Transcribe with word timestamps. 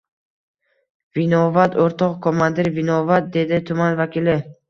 —Vinovat, 1.17 1.77
o‘rtoq 1.83 2.17
komandir, 2.27 2.71
vinovat,— 2.79 3.27
dedi 3.37 3.63
tuman 3.71 4.01
vakili. 4.03 4.37